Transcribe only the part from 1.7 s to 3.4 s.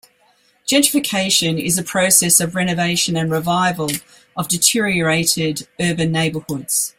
a process of renovation and